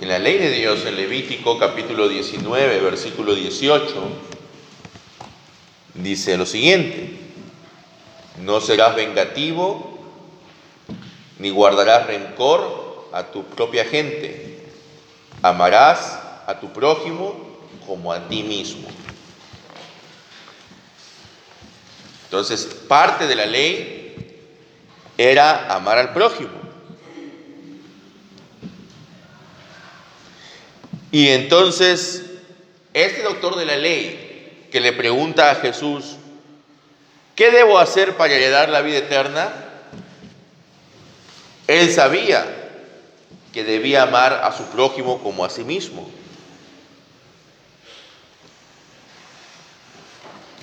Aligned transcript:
En 0.00 0.08
la 0.08 0.18
ley 0.18 0.38
de 0.38 0.50
Dios, 0.50 0.86
en 0.86 0.96
Levítico 0.96 1.58
capítulo 1.58 2.08
19, 2.08 2.80
versículo 2.80 3.34
18, 3.34 3.94
dice 5.92 6.38
lo 6.38 6.46
siguiente, 6.46 7.18
no 8.38 8.62
serás 8.62 8.96
vengativo 8.96 9.98
ni 11.38 11.50
guardarás 11.50 12.06
rencor 12.06 13.10
a 13.12 13.24
tu 13.24 13.44
propia 13.44 13.84
gente, 13.84 14.64
amarás 15.42 16.18
a 16.46 16.58
tu 16.58 16.72
prójimo 16.72 17.34
como 17.86 18.10
a 18.10 18.26
ti 18.26 18.42
mismo. 18.42 18.88
Entonces, 22.24 22.64
parte 22.88 23.26
de 23.26 23.34
la 23.34 23.44
ley 23.44 24.34
era 25.18 25.74
amar 25.74 25.98
al 25.98 26.14
prójimo. 26.14 26.59
Y 31.12 31.28
entonces, 31.28 32.24
este 32.94 33.22
doctor 33.22 33.56
de 33.56 33.64
la 33.64 33.76
ley 33.76 34.68
que 34.70 34.80
le 34.80 34.92
pregunta 34.92 35.50
a 35.50 35.56
Jesús, 35.56 36.16
¿qué 37.34 37.50
debo 37.50 37.78
hacer 37.78 38.16
para 38.16 38.34
heredar 38.34 38.68
la 38.68 38.82
vida 38.82 38.98
eterna? 38.98 39.52
Él 41.66 41.92
sabía 41.92 42.46
que 43.52 43.64
debía 43.64 44.02
amar 44.02 44.32
a 44.44 44.56
su 44.56 44.64
prójimo 44.64 45.22
como 45.22 45.44
a 45.44 45.50
sí 45.50 45.64
mismo. 45.64 46.08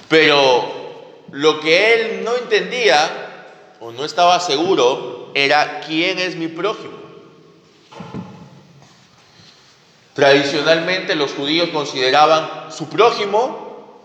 Pero 0.10 1.24
lo 1.32 1.60
que 1.60 1.94
él 1.94 2.24
no 2.24 2.36
entendía 2.36 3.10
o 3.82 3.92
no 3.92 4.06
estaba 4.06 4.40
seguro 4.40 5.32
era 5.36 5.82
quién 5.82 6.20
es 6.20 6.36
mi 6.36 6.48
prójimo. 6.48 6.97
Tradicionalmente 10.18 11.14
los 11.14 11.34
judíos 11.34 11.70
consideraban 11.70 12.72
su 12.72 12.90
prójimo 12.90 14.02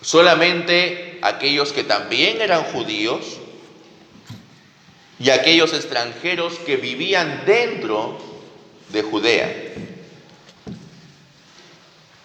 solamente 0.00 1.20
aquellos 1.22 1.72
que 1.72 1.84
también 1.84 2.42
eran 2.42 2.64
judíos 2.64 3.38
y 5.20 5.30
aquellos 5.30 5.72
extranjeros 5.72 6.54
que 6.66 6.78
vivían 6.78 7.44
dentro 7.46 8.18
de 8.88 9.02
Judea. 9.02 9.54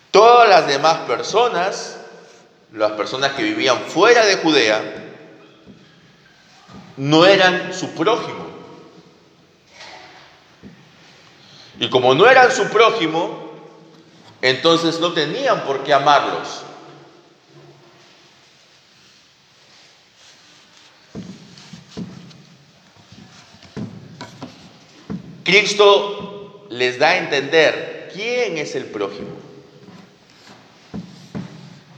Todas 0.09 0.49
las 0.49 0.65
demás 0.65 0.97
personas, 1.01 1.99
las 2.73 2.93
personas 2.93 3.33
que 3.33 3.43
vivían 3.43 3.81
fuera 3.81 4.25
de 4.25 4.37
Judea, 4.37 5.11
no 6.97 7.23
eran 7.27 7.71
su 7.71 7.91
prójimo. 7.91 8.48
Y 11.79 11.89
como 11.89 12.13
no 12.13 12.29
eran 12.29 12.51
su 12.51 12.69
prójimo, 12.69 13.49
entonces 14.41 14.99
no 14.99 15.13
tenían 15.13 15.63
por 15.63 15.83
qué 15.83 15.93
amarlos. 15.93 16.63
Cristo 25.43 26.67
les 26.69 26.99
da 26.99 27.09
a 27.09 27.17
entender 27.17 28.11
quién 28.13 28.57
es 28.57 28.75
el 28.75 28.85
prójimo. 28.85 29.29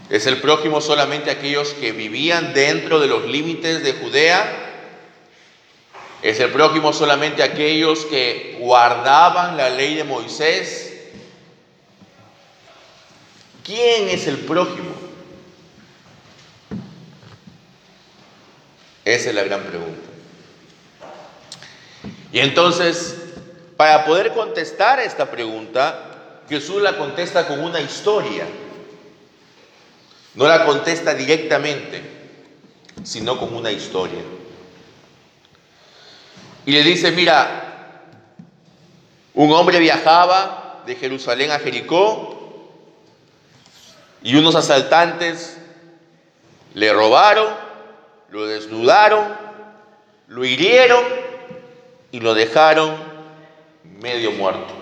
¿Es 0.10 0.28
el 0.28 0.40
prójimo 0.42 0.80
solamente 0.80 1.32
aquellos 1.32 1.70
que 1.74 1.92
vivían 1.92 2.54
dentro 2.54 3.00
de 3.00 3.08
los 3.08 3.26
límites 3.26 3.84
de 3.84 3.94
Judea? 3.94 4.71
¿Es 6.22 6.40
el 6.40 6.52
prójimo 6.52 6.94
solamente 6.94 7.42
aquellos 7.42 8.06
que 8.06 8.58
guardaban 8.60 9.58
la 9.58 9.70
ley 9.70 9.96
de 9.96 10.04
Moisés? 10.04 10.94
¿Quién 13.64 14.10
es 14.10 14.28
el 14.28 14.38
prójimo? 14.38 14.92
Esa 19.04 19.30
es 19.30 19.36
la 19.36 19.44
gran 19.44 19.64
pregunta. 19.64 20.10
Y 22.32 22.40
entonces, 22.40 23.16
para 23.76 24.06
poder 24.06 24.34
contestar 24.34 25.00
esta 25.00 25.32
pregunta, 25.32 26.42
Jesús 26.48 26.82
la 26.82 26.98
contesta 26.98 27.48
con 27.48 27.64
una 27.64 27.82
historia. 27.82 28.46
No 30.36 30.48
la 30.48 30.66
contesta 30.66 31.16
directamente, 31.16 32.02
sino 33.04 33.40
con 33.40 33.56
una 33.56 33.72
historia. 33.72 34.22
Y 36.66 36.72
le 36.72 36.84
dice, 36.84 37.12
mira, 37.12 37.98
un 39.34 39.52
hombre 39.52 39.80
viajaba 39.80 40.84
de 40.86 40.96
Jerusalén 40.96 41.52
a 41.52 41.60
Jericó 41.60 42.38
y 44.22 44.36
unos 44.36 44.56
asaltantes 44.56 45.58
le 46.74 46.94
robaron, 46.94 47.48
lo 48.30 48.46
desnudaron, 48.46 49.36
lo 50.28 50.46
hirieron 50.46 51.04
y 52.12 52.20
lo 52.20 52.34
dejaron 52.34 52.96
medio 53.84 54.32
muerto. 54.32 54.74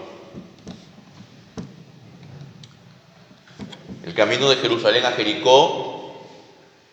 El 4.03 4.13
camino 4.13 4.50
de 4.50 4.57
Jerusalén 4.57 5.06
a 5.06 5.11
Jericó 5.11 6.16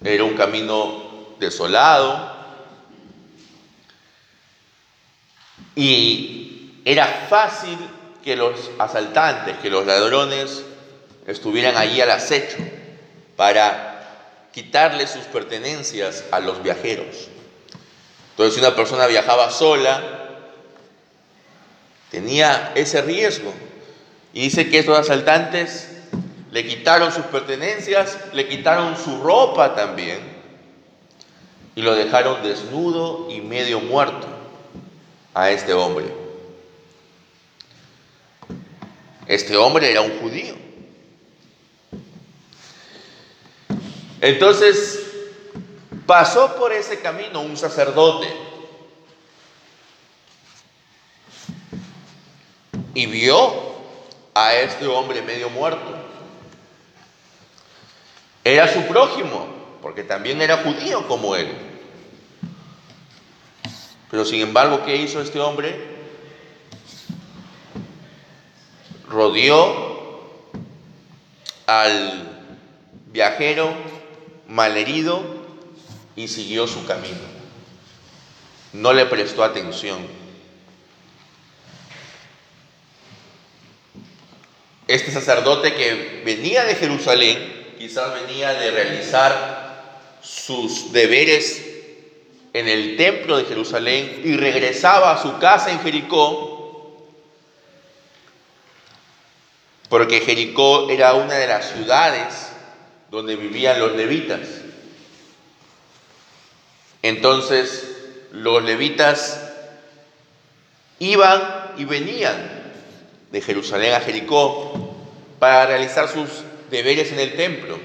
era 0.04 0.24
un 0.24 0.34
camino 0.34 1.34
desolado, 1.41 2.35
Y 5.76 6.81
era 6.87 7.26
fácil 7.28 7.78
que 8.25 8.34
los 8.34 8.70
asaltantes, 8.78 9.59
que 9.59 9.70
los 9.70 9.87
ladrones 9.87 10.64
estuvieran 11.26 11.76
allí 11.76 12.00
al 12.00 12.10
acecho 12.10 12.56
para 13.37 14.48
quitarle 14.53 15.06
sus 15.06 15.25
pertenencias 15.25 16.25
a 16.32 16.41
los 16.41 16.62
viajeros. 16.62 17.28
Entonces, 18.31 18.54
si 18.54 18.60
una 18.60 18.75
persona 18.75 19.06
viajaba 19.06 19.50
sola, 19.50 20.03
tenía 22.10 22.72
ese 22.75 23.03
riesgo. 23.03 23.53
Y 24.32 24.41
dice 24.41 24.70
que 24.70 24.78
estos 24.78 24.98
asaltantes 24.98 25.91
le 26.53 26.66
quitaron 26.66 27.12
sus 27.12 27.26
pertenencias, 27.26 28.16
le 28.32 28.48
quitaron 28.48 28.97
su 28.97 29.22
ropa 29.22 29.75
también, 29.75 30.20
y 31.75 31.82
lo 31.82 31.94
dejaron 31.94 32.42
desnudo 32.42 33.31
y 33.31 33.42
medio 33.42 33.81
muerto 33.81 34.36
a 35.36 35.50
este 35.50 35.74
hombre. 35.74 36.06
Este 39.26 39.54
hombre 39.54 39.91
era 39.91 40.00
un 40.00 40.19
judío. 40.19 40.54
Entonces 44.22 44.98
pasó 46.06 46.56
por 46.56 46.72
ese 46.72 47.00
camino 47.00 47.42
un 47.42 47.54
sacerdote 47.58 48.26
y 52.94 53.04
vio 53.04 53.53
a 54.32 54.54
este 54.54 54.86
hombre 54.86 55.20
medio 55.20 55.50
muerto. 55.50 55.98
Era 58.42 58.72
su 58.72 58.86
prójimo, 58.86 59.47
porque 59.82 60.03
también 60.03 60.41
era 60.41 60.62
judío 60.62 61.06
como 61.06 61.36
él. 61.36 61.66
Pero 64.11 64.25
sin 64.25 64.41
embargo, 64.41 64.84
¿qué 64.84 64.97
hizo 64.97 65.21
este 65.21 65.41
hombre? 65.41 65.75
Rodeó 69.09 70.41
al 71.67 72.43
viajero 73.12 73.75
malherido 74.49 75.22
y 76.15 76.28
siguió 76.28 76.66
su 76.66 76.87
camino. 76.87 77.37
No 78.72 78.93
le 78.93 79.06
prestó 79.06 79.43
atención. 79.43 80.06
Este 84.86 85.10
sacerdote 85.10 85.75
que 85.75 86.22
venía 86.25 86.65
de 86.65 86.77
Jerusalén, 86.77 87.75
quizás 87.77 88.13
venía 88.22 88.54
de 88.54 88.71
realizar 88.71 90.15
sus 90.22 90.92
deberes 90.92 91.66
en 92.56 92.68
el 92.68 92.97
templo 92.97 93.36
de 93.36 93.44
Jerusalén 93.44 94.22
y 94.24 94.34
regresaba 94.34 95.12
a 95.12 95.20
su 95.20 95.38
casa 95.38 95.70
en 95.70 95.80
Jericó, 95.80 97.06
porque 99.91 100.20
Jericó 100.20 100.88
era 100.88 101.12
una 101.12 101.34
de 101.34 101.48
las 101.48 101.72
ciudades 101.72 102.48
donde 103.10 103.36
vivían 103.36 103.78
los 103.78 103.94
levitas. 103.94 104.41
Entonces 107.03 107.94
los 108.32 108.64
levitas 108.64 109.38
iban 110.98 111.72
y 111.76 111.84
venían 111.84 112.72
de 113.32 113.42
Jerusalén 113.42 113.92
a 113.92 114.00
Jericó 114.00 114.97
para 115.38 115.66
realizar 115.66 116.08
sus 116.08 116.42
deberes 116.70 117.12
en 117.12 117.20
el 117.20 117.36
templo 117.36 117.78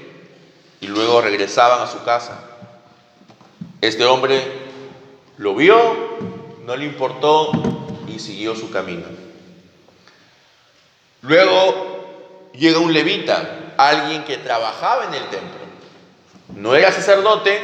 y 0.80 0.86
luego 0.86 1.20
regresaban 1.20 1.82
a 1.82 1.92
su 1.92 2.02
casa. 2.04 2.42
Este 3.82 4.04
hombre 4.04 4.61
lo 5.42 5.56
vio, 5.56 5.76
no 6.64 6.76
le 6.76 6.84
importó 6.84 7.50
y 8.06 8.20
siguió 8.20 8.54
su 8.54 8.70
camino. 8.70 9.06
Luego 11.22 12.50
llega 12.52 12.78
un 12.78 12.92
levita, 12.92 13.74
alguien 13.76 14.22
que 14.22 14.36
trabajaba 14.36 15.06
en 15.06 15.14
el 15.14 15.24
templo. 15.30 15.58
No 16.54 16.76
era 16.76 16.92
sacerdote, 16.92 17.60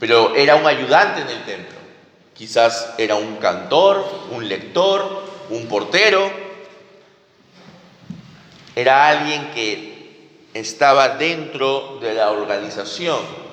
pero 0.00 0.34
era 0.34 0.56
un 0.56 0.66
ayudante 0.66 1.20
en 1.20 1.28
el 1.28 1.44
templo. 1.44 1.78
Quizás 2.34 2.94
era 2.98 3.14
un 3.14 3.36
cantor, 3.36 4.04
un 4.32 4.48
lector, 4.48 5.22
un 5.50 5.68
portero. 5.68 6.28
Era 8.74 9.06
alguien 9.06 9.52
que 9.52 10.48
estaba 10.52 11.10
dentro 11.10 12.00
de 12.00 12.12
la 12.14 12.32
organización. 12.32 13.45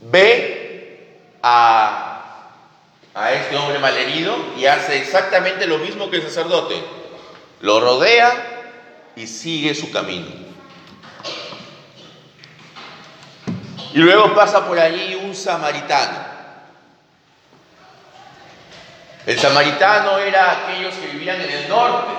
Ve 0.00 1.36
a, 1.42 2.20
a 3.14 3.32
este 3.32 3.56
hombre 3.56 3.78
malherido 3.78 4.34
y 4.56 4.66
hace 4.66 4.98
exactamente 4.98 5.66
lo 5.66 5.78
mismo 5.78 6.10
que 6.10 6.16
el 6.16 6.22
sacerdote. 6.22 6.82
Lo 7.60 7.80
rodea 7.80 8.32
y 9.16 9.26
sigue 9.26 9.74
su 9.74 9.90
camino. 9.90 10.28
Y 13.92 13.98
luego 13.98 14.34
pasa 14.34 14.66
por 14.66 14.78
allí 14.78 15.16
un 15.16 15.34
samaritano. 15.34 16.30
El 19.26 19.38
samaritano 19.38 20.18
era 20.18 20.52
aquellos 20.52 20.94
que 20.94 21.08
vivían 21.08 21.40
en 21.40 21.50
el 21.50 21.68
norte, 21.68 22.12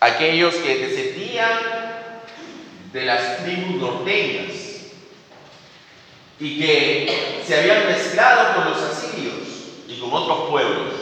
aquellos 0.00 0.54
que 0.54 0.86
descendían 0.86 1.58
de 2.92 3.04
las 3.04 3.38
tribus 3.38 3.76
norteñas 3.76 4.67
y 6.40 6.58
que 6.58 7.42
se 7.46 7.58
habían 7.58 7.86
mezclado 7.86 8.54
con 8.54 8.70
los 8.70 8.82
asirios 8.82 9.34
y 9.88 9.98
con 10.00 10.12
otros 10.12 10.50
pueblos. 10.50 10.94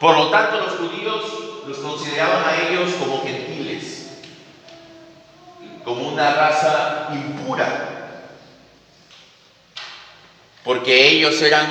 Por 0.00 0.16
lo 0.16 0.30
tanto, 0.30 0.60
los 0.60 0.72
judíos 0.74 1.24
los 1.66 1.78
consideraban 1.78 2.44
a 2.44 2.68
ellos 2.68 2.92
como 2.98 3.22
gentiles 3.22 3.98
como 5.88 6.06
una 6.08 6.34
raza 6.34 7.08
impura, 7.14 8.26
porque 10.62 11.08
ellos 11.08 11.40
eran 11.40 11.66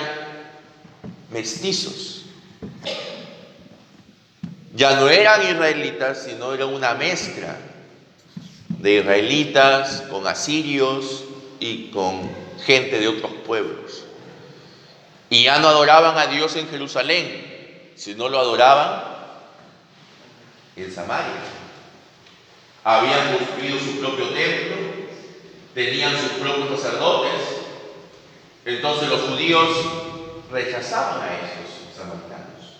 mestizos. 1.29 2.23
Ya 4.73 4.95
no 4.95 5.07
eran 5.09 5.43
israelitas, 5.43 6.23
sino 6.23 6.51
era 6.51 6.65
una 6.65 6.95
mezcla 6.95 7.57
de 8.69 8.93
israelitas 8.93 10.03
con 10.09 10.25
asirios 10.25 11.26
y 11.59 11.89
con 11.91 12.29
gente 12.65 12.99
de 12.99 13.07
otros 13.07 13.31
pueblos. 13.45 14.03
Y 15.29 15.43
ya 15.43 15.59
no 15.59 15.67
adoraban 15.67 16.17
a 16.17 16.27
Dios 16.27 16.55
en 16.55 16.69
Jerusalén, 16.69 17.93
sino 17.95 18.29
lo 18.29 18.39
adoraban 18.39 19.03
en 20.75 20.93
Samaria 20.93 21.57
habían 22.87 23.35
construido 23.35 23.77
su 23.79 23.99
propio 23.99 24.29
templo, 24.29 24.77
tenían 25.73 26.17
sus 26.17 26.31
propios 26.39 26.79
sacerdotes. 26.79 27.41
Entonces 28.63 29.09
los 29.09 29.21
judíos 29.23 29.77
rechazaban 30.49 31.21
a 31.21 31.35
esos 31.35 31.97
samaritanos. 31.97 32.79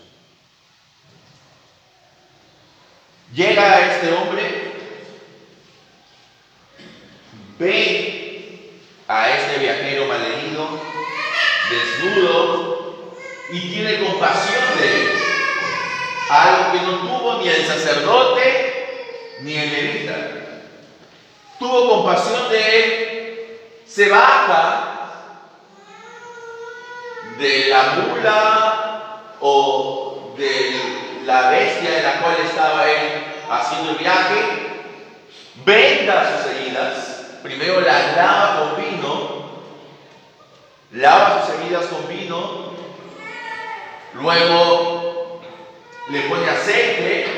Llega 3.33 3.95
este 3.95 4.13
hombre, 4.13 4.71
ve 7.59 8.16
a 9.07 9.29
este 9.29 9.59
viajero 9.59 10.05
malherido, 10.05 10.67
desnudo, 11.69 12.77
y 13.49 13.59
tiene 13.71 13.99
compasión 13.99 14.63
de 14.79 15.01
él. 15.01 15.11
Algo 16.29 16.71
que 16.73 16.81
no 16.81 16.97
tuvo 16.99 17.41
ni 17.41 17.47
el 17.47 17.65
sacerdote 17.65 18.77
ni 19.41 19.55
el 19.55 19.71
levita. 19.71 20.15
Tuvo 21.59 21.89
compasión 21.89 22.49
de 22.49 22.83
él, 22.83 23.59
se 23.87 24.09
baja 24.09 24.87
de 27.39 27.67
la 27.69 27.83
mula 27.95 29.21
o 29.39 30.33
de 30.37 31.21
la 31.25 31.49
bestia 31.51 31.91
de 31.91 32.03
la 32.03 32.21
cual 32.21 32.35
estaba 32.43 32.89
él 32.89 33.23
haciendo 33.49 33.91
el 33.91 33.97
viaje, 33.97 34.35
venda 35.65 36.43
sus 36.43 36.51
heridas, 36.51 37.06
primero 37.47 37.79
las 37.79 38.17
lava 38.17 38.59
con 38.59 38.83
vino, 38.83 39.61
lava 40.91 41.45
sus 41.45 41.55
heridas 41.55 41.85
con 41.85 42.05
vino, 42.09 42.73
luego 44.15 45.41
le 46.09 46.21
pone 46.21 46.49
aceite 46.49 47.37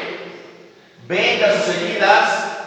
venga 1.07 1.59
sus 1.59 1.75
heridas, 1.75 2.57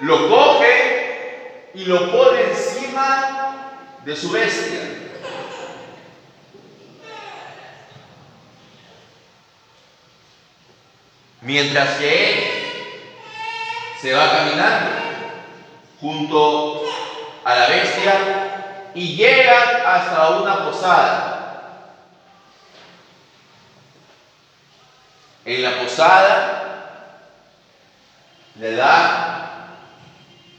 lo 0.00 0.30
coge 0.30 1.70
y 1.74 1.84
lo 1.84 2.10
pone 2.10 2.40
encima 2.50 3.78
de 4.02 4.16
su 4.16 4.30
bestia. 4.30 4.80
Mientras 11.42 11.98
que 11.98 12.32
él 12.32 12.62
se 14.00 14.14
va 14.14 14.30
caminando 14.30 15.01
junto 16.02 16.82
a 17.44 17.54
la 17.54 17.68
bestia 17.68 18.90
y 18.92 19.14
llega 19.14 19.94
hasta 19.94 20.30
una 20.30 20.64
posada. 20.64 21.28
En 25.44 25.62
la 25.62 25.80
posada 25.80 26.58
le 28.56 28.74
da 28.74 29.68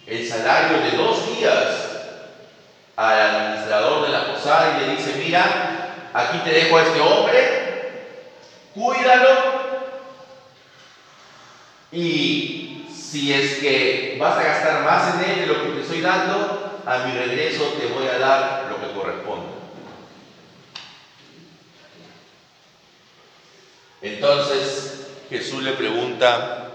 el 0.07 0.27
salario 0.27 0.79
de 0.79 0.91
dos 0.91 1.37
días 1.37 1.89
al 2.95 3.19
administrador 3.19 4.05
de 4.05 4.11
la 4.13 4.33
posada 4.33 4.77
y 4.77 4.85
le 4.85 4.95
dice, 4.95 5.15
mira, 5.17 5.89
aquí 6.13 6.37
te 6.39 6.51
dejo 6.51 6.77
a 6.77 6.83
este 6.83 7.01
hombre, 7.01 8.21
cuídalo 8.73 9.63
y 11.91 12.52
si 13.13 13.31
es 13.31 13.59
que 13.59 14.17
vas 14.19 14.39
a 14.39 14.43
gastar 14.43 14.83
más 14.83 15.13
en 15.13 15.29
él 15.29 15.39
de 15.41 15.45
lo 15.45 15.61
que 15.61 15.69
te 15.69 15.81
estoy 15.81 16.01
dando, 16.01 16.81
a 16.83 16.97
mi 17.05 17.11
regreso 17.11 17.75
te 17.79 17.85
voy 17.85 18.07
a 18.07 18.17
dar 18.17 18.67
lo 18.71 18.81
que 18.81 18.91
corresponde. 18.91 19.49
Entonces 24.01 25.05
Jesús 25.29 25.61
le 25.61 25.73
pregunta, 25.73 26.71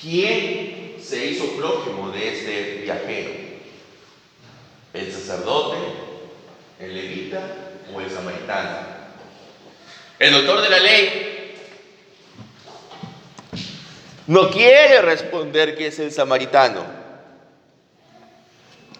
¿Quién 0.00 0.94
se 1.02 1.26
hizo 1.26 1.56
prójimo 1.56 2.10
de 2.10 2.28
este 2.28 2.82
viajero? 2.82 3.32
¿El 4.94 5.12
sacerdote, 5.12 5.78
el 6.78 6.94
levita 6.94 7.40
o 7.92 8.00
el 8.00 8.08
samaritano? 8.08 8.86
El 10.20 10.32
doctor 10.32 10.62
de 10.62 10.70
la 10.70 10.78
ley 10.78 11.27
no 14.28 14.50
quiere 14.50 15.00
responder 15.00 15.74
que 15.74 15.86
es 15.86 15.98
el 15.98 16.12
samaritano. 16.12 16.84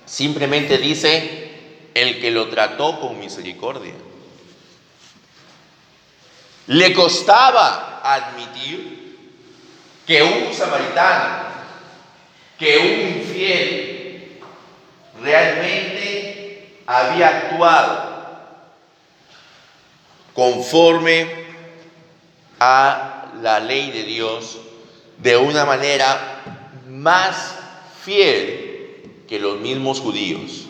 Simplemente 0.06 0.78
dice 0.78 1.50
el 1.92 2.18
que 2.18 2.30
lo 2.30 2.48
trató 2.48 2.98
con 2.98 3.18
misericordia. 3.18 3.92
Le 6.68 6.94
costaba 6.94 8.00
admitir 8.02 9.18
que 10.06 10.22
un 10.22 10.54
samaritano, 10.54 11.44
que 12.58 12.78
un 12.78 13.18
infiel 13.18 14.40
realmente 15.20 16.80
había 16.86 17.28
actuado 17.28 18.08
conforme 20.32 21.26
a 22.58 23.30
la 23.42 23.60
ley 23.60 23.90
de 23.90 24.04
Dios 24.04 24.60
de 25.18 25.36
una 25.36 25.64
manera 25.64 26.42
más 26.88 27.54
fiel 28.04 29.24
que 29.28 29.38
los 29.38 29.58
mismos 29.60 30.00
judíos. 30.00 30.64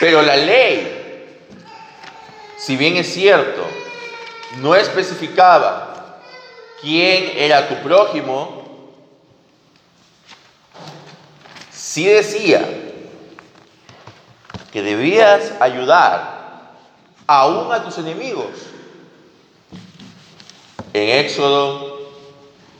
Pero 0.00 0.22
la 0.22 0.36
ley 0.36 1.00
si 2.60 2.76
bien 2.76 2.96
es 2.98 3.12
cierto, 3.12 3.66
no 4.58 4.74
especificaba 4.76 6.20
quién 6.82 7.32
era 7.34 7.66
tu 7.66 7.74
prójimo, 7.76 8.92
sí 11.72 12.04
decía 12.04 12.62
que 14.70 14.82
debías 14.82 15.54
ayudar 15.58 16.39
aún 17.32 17.72
a 17.72 17.84
tus 17.84 17.96
enemigos. 17.98 18.48
En 20.92 21.24
Éxodo 21.24 22.10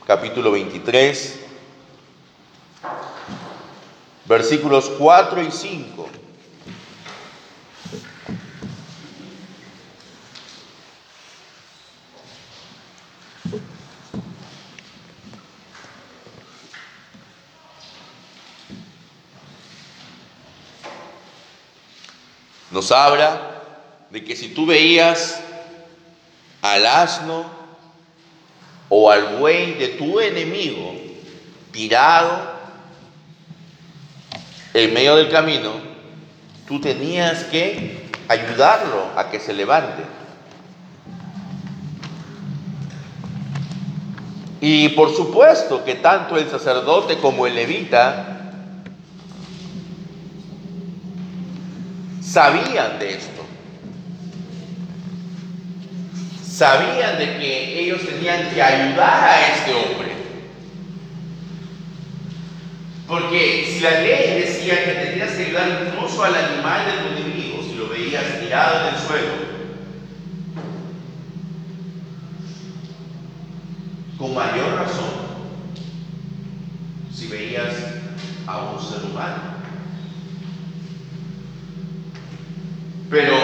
capítulo 0.05 0.51
23, 0.51 1.39
versículos 4.25 4.91
4 4.99 5.41
y 5.41 5.51
5. 5.51 6.09
Nos 22.71 22.91
habla 22.91 23.50
de 24.11 24.23
que 24.23 24.35
si 24.35 24.49
tú 24.49 24.65
veías 24.65 25.41
al 26.61 26.85
asno 26.85 27.45
o 28.89 29.09
al 29.09 29.37
buey 29.37 29.73
de 29.75 29.87
tu 29.89 30.19
enemigo 30.19 30.93
tirado 31.71 32.51
en 34.73 34.93
medio 34.93 35.15
del 35.15 35.29
camino, 35.29 35.71
tú 36.67 36.79
tenías 36.79 37.45
que 37.45 38.09
ayudarlo 38.27 39.07
a 39.15 39.29
que 39.29 39.39
se 39.39 39.53
levante. 39.53 40.03
Y 44.59 44.89
por 44.89 45.15
supuesto 45.15 45.83
que 45.83 45.95
tanto 45.95 46.37
el 46.37 46.49
sacerdote 46.49 47.17
como 47.17 47.47
el 47.47 47.55
levita 47.55 48.37
sabían 52.21 52.99
de 52.99 53.15
esto. 53.15 53.30
Sabían 56.51 57.17
de 57.17 57.37
que 57.37 57.79
ellos 57.79 58.01
tenían 58.05 58.49
que 58.49 58.61
ayudar 58.61 59.23
a 59.23 59.55
este 59.55 59.73
hombre. 59.73 60.11
Porque 63.07 63.65
si 63.71 63.79
la 63.79 64.01
ley 64.01 64.41
decía 64.41 64.83
que 64.83 64.91
tenías 64.91 65.31
que 65.31 65.45
ayudar 65.45 65.87
incluso 65.87 66.23
al 66.23 66.35
animal 66.35 66.85
de 66.85 66.91
tu 66.91 67.21
enemigo, 67.21 67.63
si 67.63 67.75
lo 67.75 67.87
veías 67.87 68.41
tirado 68.41 68.87
en 68.89 68.93
el 68.93 68.99
suelo, 68.99 69.33
con 74.17 74.33
mayor 74.33 74.75
razón, 74.75 75.09
si 77.13 77.27
veías 77.27 77.75
a 78.45 78.57
un 78.57 78.79
ser 78.79 79.09
humano. 79.09 79.55
Pero 83.09 83.37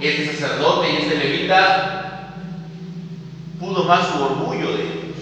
este 0.00 0.36
sacerdote 0.36 0.90
y 0.90 0.96
este 0.96 1.16
levita 1.16 2.02
pudo 3.62 3.84
más 3.84 4.08
su 4.08 4.20
orgullo 4.20 4.76
de 4.76 4.82
ellos. 4.82 5.16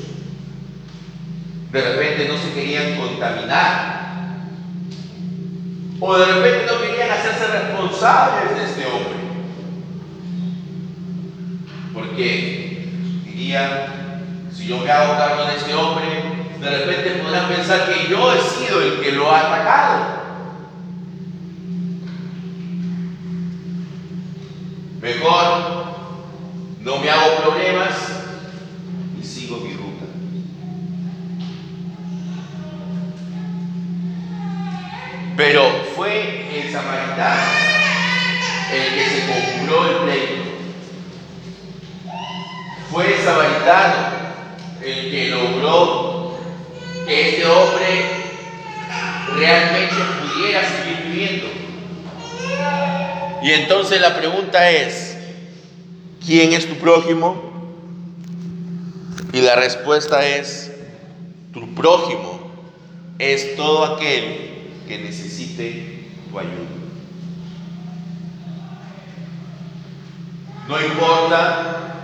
De 1.70 1.80
repente 1.82 2.26
no 2.26 2.38
se 2.38 2.54
querían 2.54 2.96
contaminar. 2.96 4.00
O 6.00 6.16
de 6.16 6.24
repente 6.24 6.72
no 6.72 6.80
querían 6.80 7.10
hacerse 7.10 7.46
responsables 7.48 8.56
de 8.56 8.64
este 8.64 8.86
hombre. 8.86 9.20
Porque 11.92 12.88
dirían, 13.26 13.68
si 14.50 14.68
yo 14.68 14.78
me 14.78 14.90
hago 14.90 15.18
cargo 15.18 15.44
de 15.44 15.56
este 15.56 15.74
hombre, 15.74 16.06
de 16.60 16.70
repente 16.70 17.22
podrán 17.22 17.48
pensar 17.48 17.86
que 17.86 18.08
yo 18.08 18.32
he 18.32 18.40
sido 18.40 18.80
el 18.80 19.00
que 19.00 19.12
lo 19.12 19.30
ha 19.30 19.40
atacado. 19.40 20.20
Mejor 25.02 25.84
no 26.80 26.98
me 26.98 27.10
hago 27.10 27.36
problemas 27.42 28.09
Pero 35.40 35.70
fue 35.96 36.44
el 36.54 36.70
samaritano 36.70 37.40
el 38.74 38.94
que 38.94 39.04
se 39.06 39.26
conjuró 39.26 39.88
el 39.88 39.96
pleito. 40.04 40.42
Fue 42.90 43.14
el 43.14 43.24
samaritano 43.24 43.94
el 44.84 45.10
que 45.10 45.28
logró 45.30 46.36
que 47.06 47.30
este 47.30 47.46
hombre 47.46 48.04
realmente 49.34 49.94
pudiera 50.20 50.60
seguir 50.60 51.06
viviendo. 51.06 51.46
Y 53.42 53.52
entonces 53.52 53.98
la 53.98 54.14
pregunta 54.18 54.70
es, 54.70 55.16
¿quién 56.22 56.52
es 56.52 56.68
tu 56.68 56.74
prójimo? 56.74 57.50
Y 59.32 59.40
la 59.40 59.56
respuesta 59.56 60.22
es, 60.22 60.70
tu 61.54 61.74
prójimo 61.74 62.52
es 63.18 63.56
todo 63.56 63.94
aquel 63.94 64.49
que 64.90 64.98
necesite 64.98 66.10
tu 66.28 66.36
ayuda. 66.36 66.50
No 70.66 70.84
importa 70.84 71.94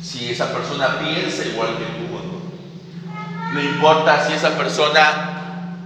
si 0.00 0.30
esa 0.30 0.50
persona 0.50 0.98
piensa 0.98 1.44
igual 1.44 1.76
que 1.76 1.84
tú 1.84 2.16
o 2.16 2.22
no. 2.22 3.52
No 3.52 3.62
importa 3.62 4.26
si 4.26 4.32
esa 4.32 4.56
persona 4.56 5.76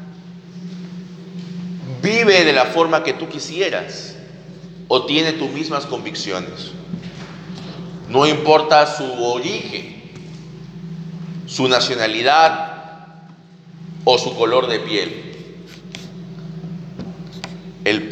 vive 2.01 2.45
de 2.45 2.53
la 2.53 2.67
forma 2.67 3.03
que 3.03 3.15
tú 3.15 3.29
quisieras 3.29 4.15
o 4.87 5.05
tiene 5.05 5.33
tus 5.33 5.51
mismas 5.51 5.85
convicciones. 5.85 6.71
No 8.09 8.25
importa 8.25 8.87
su 8.87 9.25
origen, 9.25 10.13
su 11.49 11.67
nacionalidad 11.67 12.77
o 14.05 14.17
su 14.17 14.37
color 14.37 14.69
de 14.69 14.79
piel. 14.79 15.28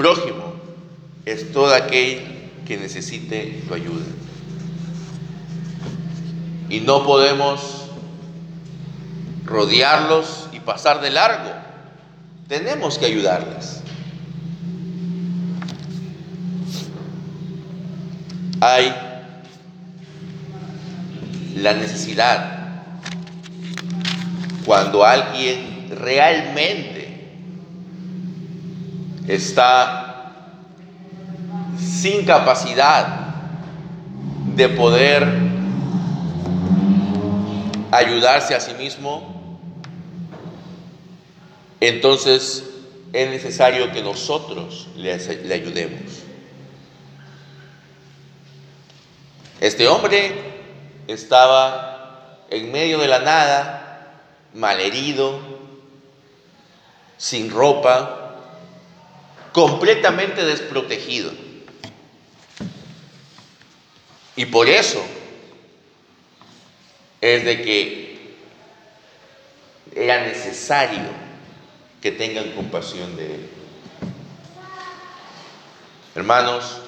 Prójimo 0.06 0.54
es 1.24 1.50
todo 1.50 1.74
aquel 1.74 2.20
que 2.64 2.76
necesite 2.76 3.64
tu 3.66 3.74
ayuda. 3.74 4.04
Y 6.68 6.78
no 6.78 7.04
podemos 7.04 7.88
rodearlos 9.44 10.48
y 10.52 10.60
pasar 10.60 11.00
de 11.00 11.10
largo. 11.10 11.50
Tenemos 12.46 12.98
que 12.98 13.06
ayudarles. 13.06 13.80
hay 18.60 18.94
la 21.56 21.74
necesidad 21.74 22.84
cuando 24.64 25.04
alguien 25.04 25.88
realmente 25.90 26.95
está 29.28 30.32
sin 31.78 32.24
capacidad 32.24 33.26
de 34.54 34.68
poder 34.70 35.26
ayudarse 37.90 38.54
a 38.54 38.60
sí 38.60 38.74
mismo, 38.74 39.58
entonces 41.80 42.64
es 43.12 43.30
necesario 43.30 43.92
que 43.92 44.02
nosotros 44.02 44.88
le, 44.96 45.12
ayudemos. 45.12 46.22
Este 49.60 49.88
hombre 49.88 50.34
estaba 51.06 52.44
en 52.50 52.70
medio 52.72 52.98
de 52.98 53.08
la 53.08 53.20
nada, 53.20 54.22
malherido, 54.54 55.40
sin 57.16 57.50
ropa, 57.50 58.25
completamente 59.56 60.44
desprotegido. 60.44 61.32
Y 64.36 64.44
por 64.44 64.68
eso 64.68 65.02
es 67.22 67.42
de 67.42 67.62
que 67.62 68.36
era 69.94 70.26
necesario 70.26 71.08
que 72.02 72.12
tengan 72.12 72.50
compasión 72.50 73.16
de 73.16 73.34
él. 73.34 73.50
Hermanos, 76.14 76.82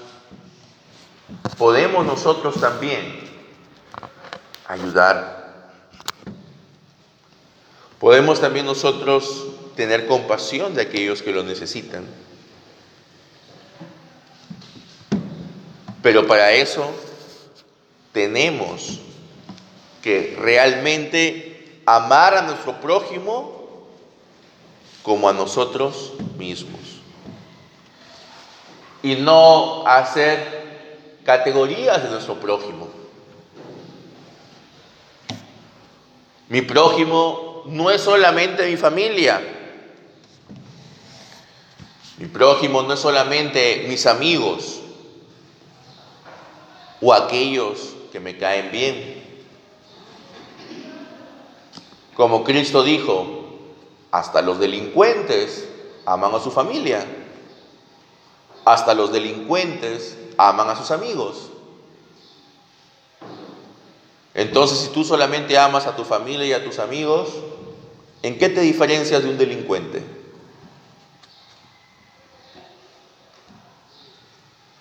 podemos 1.56 2.04
nosotros 2.04 2.60
también 2.60 3.18
ayudar. 4.66 5.72
Podemos 7.98 8.42
también 8.42 8.66
nosotros 8.66 9.46
tener 9.74 10.06
compasión 10.06 10.74
de 10.74 10.82
aquellos 10.82 11.22
que 11.22 11.32
lo 11.32 11.42
necesitan. 11.42 12.27
Pero 16.08 16.26
para 16.26 16.52
eso 16.52 16.90
tenemos 18.14 18.98
que 20.02 20.38
realmente 20.40 21.82
amar 21.84 22.34
a 22.34 22.40
nuestro 22.40 22.80
prójimo 22.80 23.86
como 25.02 25.28
a 25.28 25.34
nosotros 25.34 26.14
mismos. 26.38 26.80
Y 29.02 29.16
no 29.16 29.86
hacer 29.86 31.18
categorías 31.26 32.02
de 32.02 32.08
nuestro 32.08 32.40
prójimo. 32.40 32.88
Mi 36.48 36.62
prójimo 36.62 37.64
no 37.66 37.90
es 37.90 38.00
solamente 38.00 38.64
mi 38.64 38.78
familia. 38.78 39.42
Mi 42.16 42.28
prójimo 42.28 42.80
no 42.80 42.94
es 42.94 43.00
solamente 43.00 43.84
mis 43.90 44.06
amigos 44.06 44.77
o 47.00 47.12
aquellos 47.12 47.94
que 48.12 48.20
me 48.20 48.36
caen 48.36 48.70
bien. 48.72 49.22
Como 52.14 52.42
Cristo 52.44 52.82
dijo, 52.82 53.44
hasta 54.10 54.42
los 54.42 54.58
delincuentes 54.58 55.68
aman 56.04 56.34
a 56.34 56.40
su 56.40 56.50
familia. 56.50 57.04
Hasta 58.64 58.94
los 58.94 59.12
delincuentes 59.12 60.18
aman 60.36 60.68
a 60.70 60.76
sus 60.76 60.90
amigos. 60.90 61.50
Entonces, 64.34 64.78
si 64.78 64.88
tú 64.88 65.04
solamente 65.04 65.58
amas 65.58 65.86
a 65.86 65.96
tu 65.96 66.04
familia 66.04 66.46
y 66.46 66.52
a 66.52 66.64
tus 66.64 66.78
amigos, 66.78 67.28
¿en 68.22 68.38
qué 68.38 68.48
te 68.48 68.60
diferencias 68.60 69.22
de 69.22 69.30
un 69.30 69.38
delincuente? 69.38 70.02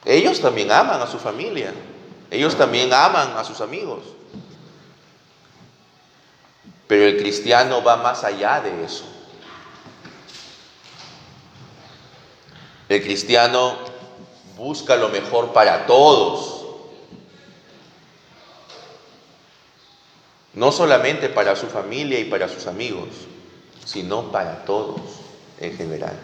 Ellos 0.06 0.40
también 0.42 0.72
aman 0.72 1.02
a 1.02 1.08
su 1.08 1.18
familia, 1.18 1.74
ellos 2.29 2.57
también 2.57 2.93
aman 2.93 3.38
a 3.38 3.43
sus 3.43 3.62
amigos. 3.62 4.03
Pero 6.88 7.05
el 7.05 7.17
cristiano 7.17 7.84
va 7.84 7.98
más 7.98 8.24
allá 8.24 8.62
de 8.62 8.84
eso. 8.84 9.05
El 12.89 13.03
cristiano 13.03 13.77
busca 14.55 14.96
lo 14.96 15.10
mejor 15.10 15.51
para 15.51 15.86
todos. 15.86 16.65
No 20.53 20.72
solamente 20.72 21.29
para 21.29 21.55
su 21.55 21.67
familia 21.67 22.19
y 22.19 22.25
para 22.25 22.48
sus 22.48 22.65
amigos, 22.67 23.10
sino 23.86 24.31
para 24.31 24.65
todos 24.65 25.01
en 25.60 25.77
general. 25.77 26.17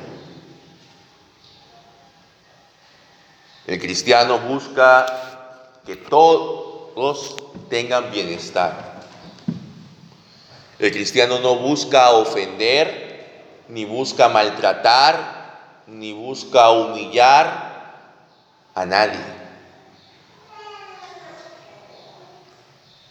El 3.67 3.79
cristiano 3.79 4.39
busca 4.39 5.33
que 5.86 5.96
todos 5.96 7.36
tengan 7.70 8.12
bienestar. 8.12 9.02
El 10.80 10.92
cristiano 10.92 11.40
no 11.40 11.56
busca 11.56 12.12
ofender, 12.12 13.63
ni 13.68 13.86
busca 13.86 14.30
maltratar, 14.30 15.84
ni 15.88 16.13
busca 16.13 16.70
humillar 16.72 17.74
a 18.74 18.86
nadie. 18.86 19.44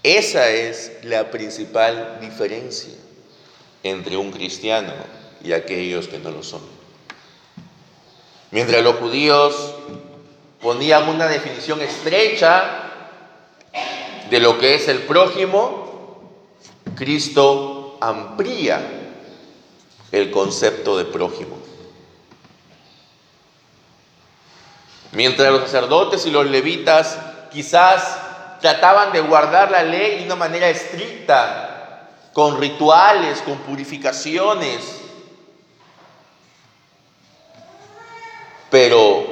Esa 0.03 0.51
es 0.51 0.93
la 1.05 1.31
principal 1.31 2.19
diferencia 2.21 2.95
entre 3.85 4.17
un 4.17 4.33
cristiano 4.33 4.93
y 5.43 5.53
aquellos 5.53 6.09
que 6.09 6.19
no 6.19 6.31
lo 6.31 6.43
son. 6.43 6.63
Mientras 8.51 8.83
los 8.83 8.97
judíos 8.97 9.72
ponían 10.63 11.09
una 11.09 11.27
definición 11.27 11.83
estrecha 11.83 12.91
de 14.31 14.41
lo 14.41 14.59
que 14.59 14.77
es 14.77 14.89
el 14.89 15.03
prójimo, 15.03 16.23
Cristo 16.95 17.99
amplía 18.01 18.81
el 20.13 20.31
concepto 20.31 20.97
de 20.97 21.05
prójimo. 21.05 21.59
Mientras 25.11 25.51
los 25.51 25.63
sacerdotes 25.63 26.25
y 26.27 26.31
los 26.31 26.47
levitas 26.47 27.19
quizás 27.53 28.19
trataban 28.61 29.13
de 29.13 29.21
guardar 29.21 29.71
la 29.71 29.83
ley 29.83 30.21
de 30.21 30.25
una 30.25 30.37
manera 30.37 30.69
estricta, 30.69 32.09
con 32.33 32.59
rituales, 32.59 33.43
con 33.43 33.59
purificaciones, 33.59 35.01
pero 38.71 39.32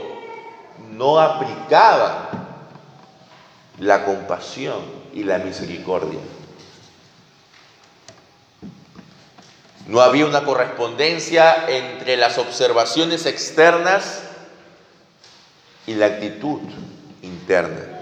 no 0.93 1.19
aplicaban 1.19 2.29
la 3.79 4.05
compasión 4.05 4.81
y 5.15 5.25
la 5.25 5.39
misericordia. 5.39 6.21
No 9.87 10.01
había 10.01 10.27
una 10.27 10.45
correspondencia 10.45 11.69
entre 11.69 12.17
las 12.17 12.39
observaciones 12.39 13.27
externas 13.27 14.23
y 15.87 15.95
la 15.95 16.07
actitud 16.07 16.61
interna. 17.23 18.01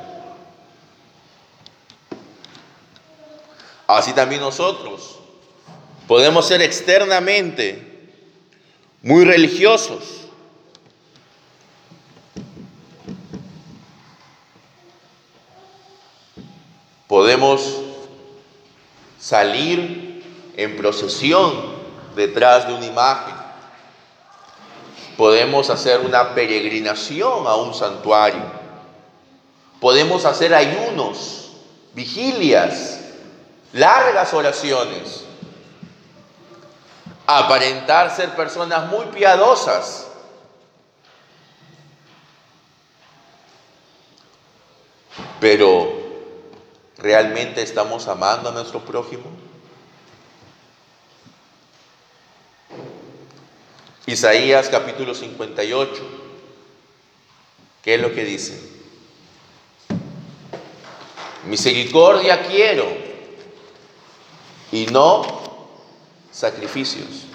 Así 3.87 4.12
también 4.12 4.43
nosotros 4.43 5.19
podemos 6.07 6.47
ser 6.47 6.61
externamente 6.61 8.11
muy 9.03 9.25
religiosos. 9.25 10.28
Podemos 17.19 17.81
salir 19.19 20.23
en 20.57 20.77
procesión 20.77 21.53
detrás 22.15 22.69
de 22.69 22.75
una 22.75 22.87
imagen. 22.87 23.35
Podemos 25.17 25.69
hacer 25.69 25.99
una 26.03 26.33
peregrinación 26.33 27.45
a 27.49 27.57
un 27.57 27.75
santuario. 27.75 28.45
Podemos 29.81 30.25
hacer 30.27 30.55
ayunos, 30.55 31.55
vigilias, 31.93 33.01
largas 33.73 34.33
oraciones, 34.33 35.25
aparentar 37.27 38.15
ser 38.15 38.37
personas 38.37 38.87
muy 38.93 39.07
piadosas. 39.07 40.07
Pero, 45.41 45.98
¿realmente 46.99 47.63
estamos 47.63 48.09
amando 48.09 48.49
a 48.49 48.53
nuestro 48.53 48.85
prójimo? 48.85 49.25
Isaías 54.07 54.69
capítulo 54.69 55.15
58, 55.15 56.03
¿qué 57.83 57.95
es 57.95 58.01
lo 58.01 58.13
que 58.15 58.25
dice? 58.25 58.59
Misericordia 61.45 62.47
quiero 62.47 62.87
y 64.73 64.87
no 64.87 65.23
sacrificios. 66.31 67.27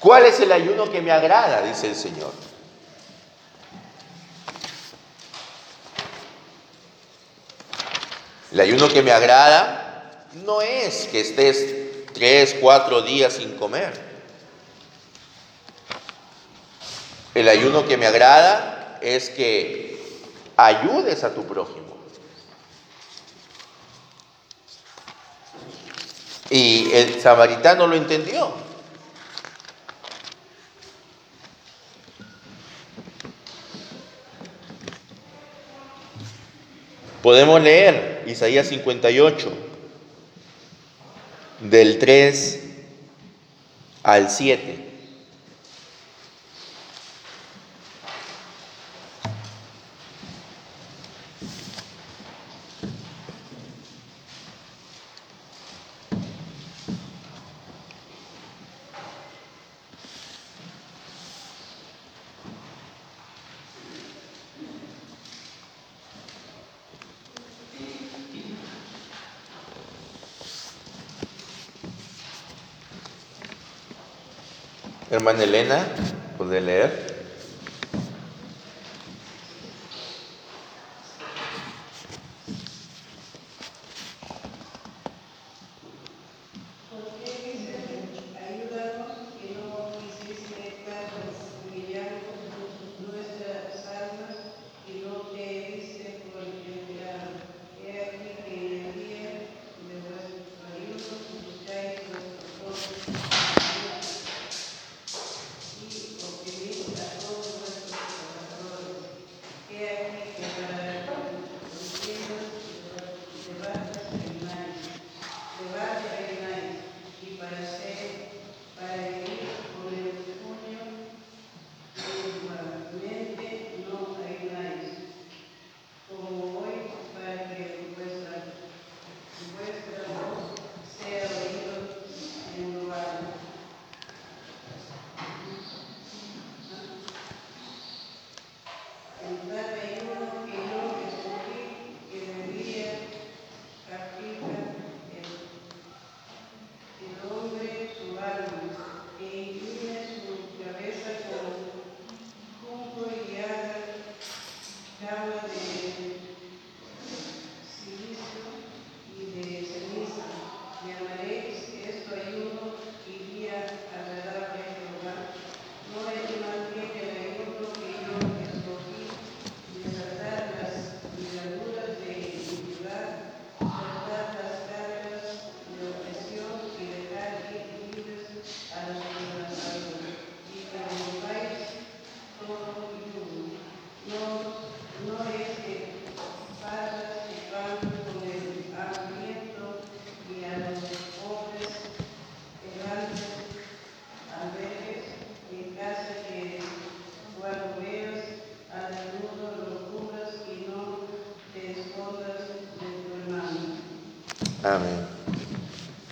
¿Cuál 0.00 0.26
es 0.26 0.38
el 0.40 0.52
ayuno 0.52 0.90
que 0.90 1.00
me 1.00 1.12
agrada? 1.12 1.62
Dice 1.62 1.88
el 1.88 1.96
Señor. 1.96 2.32
El 8.54 8.60
ayuno 8.60 8.86
que 8.88 9.02
me 9.02 9.10
agrada 9.10 10.14
no 10.44 10.62
es 10.62 11.08
que 11.10 11.20
estés 11.20 12.12
tres, 12.12 12.54
cuatro 12.60 13.02
días 13.02 13.32
sin 13.32 13.56
comer. 13.56 13.92
El 17.34 17.48
ayuno 17.48 17.84
que 17.84 17.96
me 17.96 18.06
agrada 18.06 19.00
es 19.02 19.28
que 19.30 20.00
ayudes 20.56 21.24
a 21.24 21.34
tu 21.34 21.44
prójimo. 21.44 21.96
Y 26.48 26.92
el 26.92 27.20
samaritano 27.20 27.88
lo 27.88 27.96
entendió. 27.96 28.54
Podemos 37.20 37.60
leer 37.60 38.13
Isaías 38.26 38.68
58, 38.68 39.52
del 41.60 41.98
3 41.98 42.60
al 44.02 44.30
7. 44.30 44.83
Hermana 75.14 75.44
Elena, 75.44 75.86
¿puede 76.36 76.60
leer? 76.60 77.03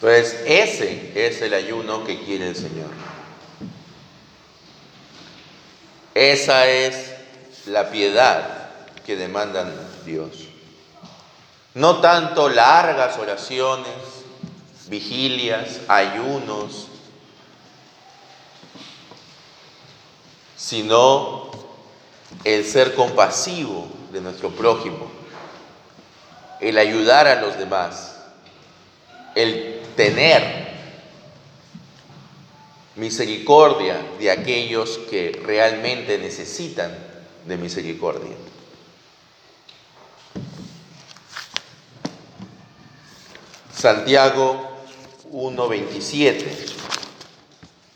Entonces, 0.02 0.40
ese 0.46 1.12
es 1.14 1.42
el 1.42 1.54
ayuno 1.54 2.02
que 2.02 2.18
quiere 2.24 2.48
el 2.48 2.56
Señor. 2.56 2.90
Esa 6.12 6.66
es 6.66 7.14
la 7.66 7.88
piedad 7.88 8.68
que 9.06 9.14
demandan 9.14 9.72
Dios. 10.04 10.48
No 11.74 12.00
tanto 12.00 12.48
largas 12.48 13.16
oraciones, 13.16 13.94
vigilias, 14.88 15.78
ayunos, 15.86 16.88
sino 20.56 21.48
el 22.42 22.64
ser 22.64 22.96
compasivo 22.96 23.86
de 24.10 24.20
nuestro 24.20 24.50
prójimo, 24.50 25.12
el 26.58 26.76
ayudar 26.76 27.28
a 27.28 27.40
los 27.40 27.56
demás, 27.56 28.16
el 29.36 29.71
tener 29.96 30.72
misericordia 32.96 33.98
de 34.18 34.30
aquellos 34.30 34.98
que 35.10 35.40
realmente 35.44 36.18
necesitan 36.18 36.96
de 37.46 37.56
misericordia. 37.56 38.36
Santiago 43.74 44.70
1.27 45.32 46.44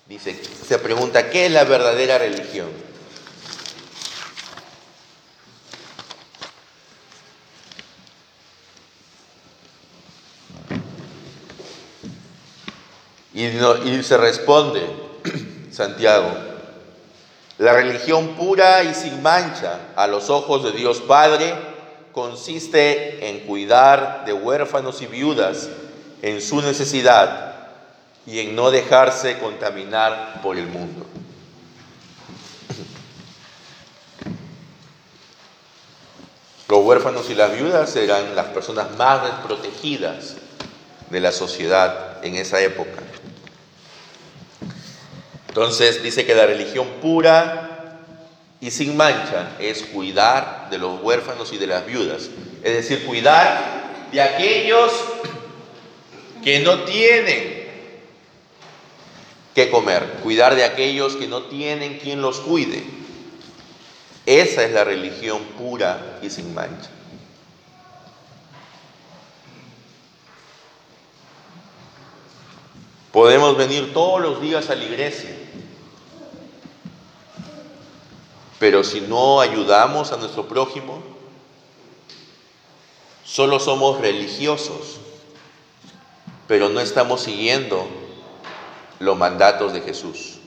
dice, 0.09 0.37
se 0.67 0.79
pregunta, 0.79 1.31
¿qué 1.31 1.47
es 1.47 1.53
la 1.53 1.65
verdadera 1.65 2.19
religión? 2.19 2.86
Y, 13.37 14.03
se 14.03 14.17
responde, 14.17 14.81
Santiago, 15.71 16.33
la 17.59 17.75
religión 17.75 18.29
pura 18.29 18.83
y 18.83 18.95
sin 18.95 19.23
mancha 19.23 19.79
a 19.95 20.07
los 20.07 20.31
ojos 20.31 20.65
de 20.65 20.73
Dios 20.73 21.03
Padre 21.03 21.55
consiste 22.13 23.29
en 23.29 23.41
cuidar 23.41 24.25
de 24.25 24.33
huérfanos 24.33 25.03
y 25.03 25.07
viudas 25.07 25.69
en 26.23 26.41
su 26.41 26.63
necesidad 26.63 27.57
y 28.25 28.41
en 28.41 28.57
no 28.57 28.71
dejarse 28.71 29.39
contaminar 29.39 30.41
por 30.43 30.57
el 30.57 30.69
mundo. 30.69 31.05
Los 36.69 36.83
huérfanos 36.83 37.29
y 37.29 37.35
las 37.35 37.53
viudas 37.53 37.95
eran 37.97 38.35
las 38.35 38.47
personas 38.47 38.97
más 38.97 39.25
desprotegidas 39.25 40.37
de 41.11 41.21
la 41.21 41.33
sociedad 41.33 42.25
en 42.25 42.37
esa 42.37 42.63
época. 42.63 43.06
Entonces 45.57 46.03
dice 46.03 46.27
que 46.27 46.35
la 46.35 46.45
religión 46.45 46.87
pura 47.01 48.03
y 48.61 48.71
sin 48.71 48.95
mancha 48.95 49.53
es 49.59 49.85
cuidar 49.85 50.69
de 50.69 50.77
los 50.77 51.01
huérfanos 51.01 51.51
y 51.55 51.57
de 51.57 51.67
las 51.67 51.87
viudas. 51.87 52.29
Es 52.63 52.75
decir, 52.75 53.07
cuidar 53.07 54.09
de 54.13 54.21
aquellos 54.21 54.93
que 56.45 56.61
no 56.61 56.81
tienen 56.81 57.71
que 59.55 59.71
comer, 59.71 60.03
cuidar 60.23 60.57
de 60.57 60.65
aquellos 60.65 61.17
que 61.17 61.27
no 61.27 61.45
tienen 61.45 62.01
quien 62.01 62.21
los 62.21 62.41
cuide. 62.41 62.85
Esa 64.27 64.63
es 64.63 64.73
la 64.73 64.85
religión 64.85 65.43
pura 65.57 66.19
y 66.21 66.29
sin 66.29 66.53
mancha. 66.53 66.91
Podemos 73.11 73.57
venir 73.57 73.95
todos 73.95 74.21
los 74.21 74.43
días 74.43 74.69
a 74.69 74.75
la 74.75 74.85
iglesia, 74.85 75.31
pero 78.59 78.85
si 78.85 79.01
no 79.01 79.41
ayudamos 79.41 80.13
a 80.13 80.17
nuestro 80.17 80.49
prójimo, 80.49 81.03
solo 83.25 83.61
somos 83.61 84.01
religiosos, 84.01 84.99
pero 86.49 86.69
no 86.69 86.81
estamos 86.81 87.23
siguiendo 87.23 87.87
los 88.99 89.17
mandatos 89.17 89.73
de 89.73 89.81
Jesús. 89.81 90.39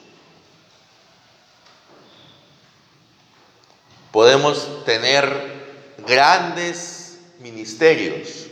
Podemos 4.12 4.86
tener 4.86 5.96
grandes 6.00 7.20
ministerios, 7.40 8.50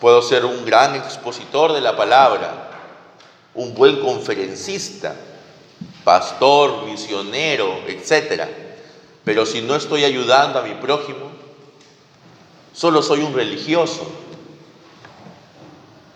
Puedo 0.00 0.22
ser 0.22 0.46
un 0.46 0.64
gran 0.64 0.94
expositor 0.96 1.74
de 1.74 1.82
la 1.82 1.94
palabra, 1.94 2.70
un 3.54 3.74
buen 3.74 4.00
conferencista, 4.00 5.14
pastor, 6.04 6.86
misionero, 6.86 7.80
etc. 7.86 8.44
Pero 9.24 9.46
si 9.46 9.62
no 9.62 9.76
estoy 9.76 10.04
ayudando 10.04 10.58
a 10.58 10.62
mi 10.62 10.74
prójimo, 10.74 11.30
solo 12.72 13.02
soy 13.02 13.20
un 13.20 13.34
religioso, 13.34 14.06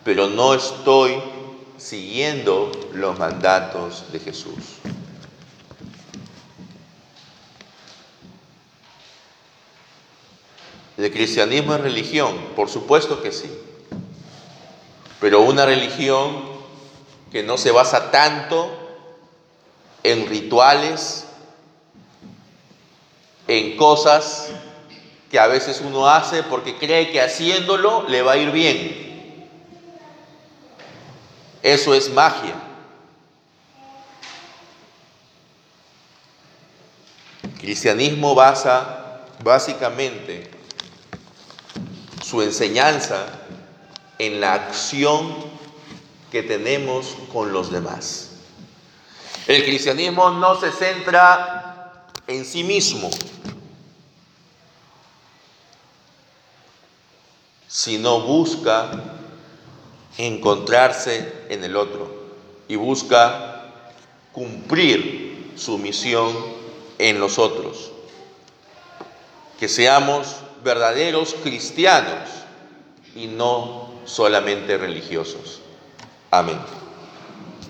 pero 0.04 0.28
no 0.28 0.54
estoy 0.54 1.20
siguiendo 1.76 2.70
los 2.92 3.18
mandatos 3.18 4.12
de 4.12 4.20
Jesús. 4.20 4.78
¿El 10.96 11.12
cristianismo 11.12 11.74
es 11.74 11.80
religión? 11.80 12.36
Por 12.54 12.70
supuesto 12.70 13.20
que 13.20 13.32
sí. 13.32 13.50
Pero 15.20 15.40
una 15.40 15.66
religión 15.66 16.44
que 17.32 17.42
no 17.42 17.58
se 17.58 17.72
basa 17.72 18.10
tanto 18.10 18.83
en 20.04 20.28
rituales, 20.28 21.24
en 23.48 23.76
cosas 23.76 24.50
que 25.30 25.38
a 25.40 25.48
veces 25.48 25.82
uno 25.84 26.06
hace 26.06 26.44
porque 26.44 26.78
cree 26.78 27.10
que 27.10 27.20
haciéndolo 27.20 28.08
le 28.08 28.22
va 28.22 28.32
a 28.32 28.36
ir 28.36 28.52
bien. 28.52 29.48
Eso 31.62 31.94
es 31.94 32.10
magia. 32.10 32.54
El 37.42 37.52
cristianismo 37.58 38.34
basa 38.34 39.22
básicamente 39.42 40.50
su 42.22 42.42
enseñanza 42.42 43.26
en 44.18 44.40
la 44.40 44.52
acción 44.52 45.34
que 46.30 46.42
tenemos 46.42 47.16
con 47.32 47.52
los 47.52 47.72
demás. 47.72 48.33
El 49.46 49.62
cristianismo 49.64 50.30
no 50.30 50.58
se 50.58 50.72
centra 50.72 52.06
en 52.26 52.44
sí 52.46 52.64
mismo, 52.64 53.10
sino 57.68 58.20
busca 58.20 58.90
encontrarse 60.16 61.30
en 61.50 61.62
el 61.62 61.76
otro 61.76 62.24
y 62.68 62.76
busca 62.76 63.82
cumplir 64.32 65.52
su 65.56 65.76
misión 65.76 66.34
en 66.98 67.20
los 67.20 67.38
otros. 67.38 67.90
Que 69.60 69.68
seamos 69.68 70.36
verdaderos 70.62 71.34
cristianos 71.42 72.30
y 73.14 73.26
no 73.26 73.90
solamente 74.06 74.78
religiosos. 74.78 75.60
Amén. 76.30 76.83